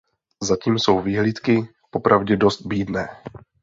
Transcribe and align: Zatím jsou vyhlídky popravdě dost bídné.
Zatím 0.43 0.79
jsou 0.79 1.01
vyhlídky 1.01 1.69
popravdě 1.91 2.37
dost 2.37 2.61
bídné. 2.61 3.07